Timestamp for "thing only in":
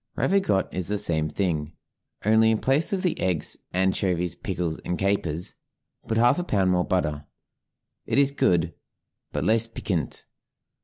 1.29-2.57